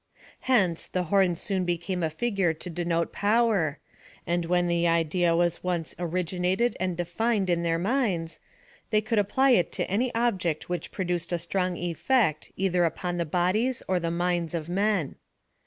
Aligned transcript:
Hence, 0.49 0.87
the 0.87 1.03
horn 1.13 1.35
soon 1.35 1.63
became 1.63 2.01
a 2.01 2.09
figure 2.09 2.55
to 2.55 2.69
denote 2.71 3.13
power, 3.13 3.77
and 4.25 4.45
when 4.45 4.65
the 4.65 4.87
idea 4.87 5.35
was 5.35 5.63
once 5.63 5.93
originated 5.99 6.75
and 6.79 6.97
defined 6.97 7.51
in 7.51 7.61
theii 7.61 7.79
minds, 7.79 8.39
they 8.89 8.99
could 9.01 9.19
apply 9.19 9.51
it 9.51 9.71
to 9.73 9.87
any 9.87 10.11
object 10.15 10.69
which 10.69 10.91
pro 10.91 11.05
duced 11.05 11.31
a 11.31 11.37
strong 11.37 11.77
effect 11.77 12.51
either 12.57 12.83
upon 12.83 13.17
the 13.17 13.25
bodies 13.25 13.83
or 13.87 13.99
the 13.99 14.09
minds 14.09 14.55
of 14.55 14.69
men. 14.69 15.17